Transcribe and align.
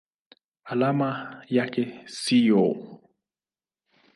Alama 0.65 1.41
yake 1.49 1.85
ni 1.85 1.99
SiO. 2.07 2.63